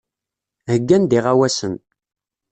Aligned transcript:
Heyyan-d 0.69 1.11
iɣawasen. 1.17 1.75